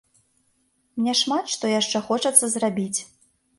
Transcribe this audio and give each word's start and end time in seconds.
Мне 1.01 1.13
шмат 1.21 1.53
што 1.57 1.65
яшчэ 1.73 2.03
хочацца 2.09 2.53
зрабіць. 2.57 2.99